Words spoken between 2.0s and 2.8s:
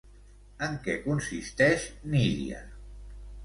Nydia?